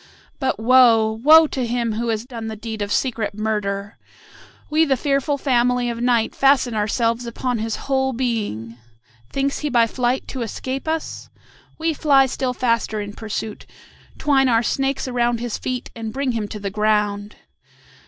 [0.39, 1.11] But woe!
[1.21, 1.45] woe!
[1.45, 3.99] to him who has done the deed of secret murder.
[4.67, 8.77] We the fearful family of Night fasten ourselves upon his whole being.
[9.31, 11.29] Thinks he by flight to escape us?
[11.77, 13.67] We fly still faster in pursuit,
[14.17, 17.35] twine our snakes around his feet, and bring him to the ground.